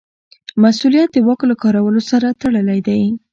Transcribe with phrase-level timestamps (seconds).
[0.61, 3.01] مسوولیت د واک له کارولو سره تړلی دی.